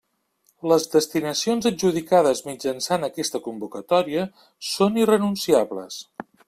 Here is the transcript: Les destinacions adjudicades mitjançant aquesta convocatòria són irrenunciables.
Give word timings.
Les 0.69 0.87
destinacions 0.93 1.67
adjudicades 1.71 2.43
mitjançant 2.49 3.07
aquesta 3.09 3.43
convocatòria 3.49 4.27
són 4.73 5.03
irrenunciables. 5.05 6.05